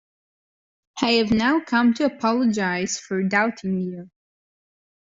I 1.03 1.11
have 1.11 1.29
now 1.29 1.59
come 1.61 1.93
to 1.93 2.05
apologize 2.05 2.97
for 2.97 3.21
doubting 3.21 3.81
you. 3.81 4.09